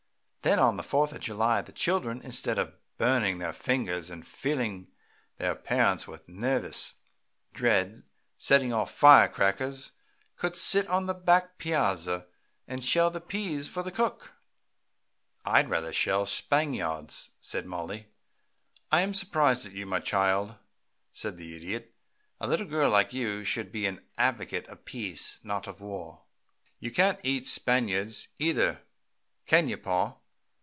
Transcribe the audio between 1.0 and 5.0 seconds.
of July the children, instead of burning their fingers and filling